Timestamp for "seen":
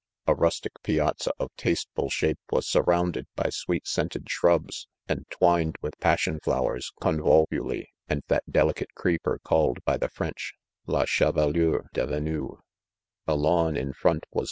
3.87-4.09